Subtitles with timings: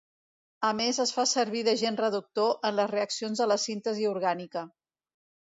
[0.67, 4.65] A més es fa servir d'agent reductor en les reaccions de la síntesi orgànica.